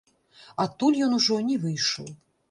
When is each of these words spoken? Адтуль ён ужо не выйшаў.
Адтуль 0.63 0.97
ён 1.07 1.11
ужо 1.17 1.37
не 1.49 1.57
выйшаў. 1.67 2.09